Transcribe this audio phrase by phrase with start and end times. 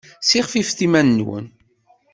[0.23, 1.45] Ssixfefet iman-nwen!